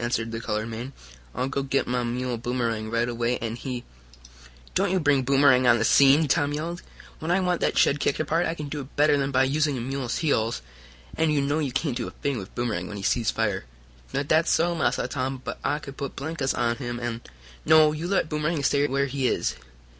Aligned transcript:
answered 0.00 0.32
the 0.32 0.40
colored 0.40 0.66
man. 0.66 0.92
"I'll 1.32 1.46
go 1.46 1.62
git 1.62 1.86
mah 1.86 2.02
mule, 2.02 2.38
Boomerang, 2.38 2.90
right 2.90 3.08
away, 3.08 3.38
an' 3.38 3.54
he" 3.54 3.84
"Don't 4.74 4.90
you 4.90 4.98
bring 4.98 5.22
Boomerang 5.22 5.64
on 5.68 5.78
the 5.78 5.84
scene!" 5.84 6.26
Tom 6.26 6.52
yelled. 6.52 6.82
"When 7.20 7.30
I 7.30 7.38
want 7.38 7.60
that 7.60 7.78
shed 7.78 8.00
kicked 8.00 8.18
apart 8.18 8.46
I 8.46 8.54
can 8.54 8.68
do 8.68 8.80
it 8.80 8.96
better 8.96 9.16
than 9.16 9.30
by 9.30 9.44
using 9.44 9.78
a 9.78 9.80
mule's 9.80 10.18
heels. 10.18 10.60
And 11.16 11.32
you 11.32 11.40
know 11.40 11.60
you 11.60 11.70
can't 11.70 11.96
do 11.96 12.08
a 12.08 12.10
thing 12.10 12.36
with 12.36 12.52
Boomerang 12.56 12.88
when 12.88 12.96
he 12.96 13.02
sees 13.04 13.30
fire." 13.30 13.64
"Now 14.12 14.24
dat's 14.24 14.50
so, 14.50 14.74
Massa 14.74 15.06
Tom. 15.06 15.40
But 15.44 15.60
I 15.62 15.78
could 15.78 15.96
put 15.96 16.16
blinkers 16.16 16.52
on 16.52 16.78
him, 16.78 16.98
an'" 16.98 17.20
"No, 17.64 17.92
you 17.92 18.08
let 18.08 18.28
Boomerang 18.28 18.64
stay 18.64 18.88
where 18.88 19.06
he 19.06 19.28
is. 19.28 19.54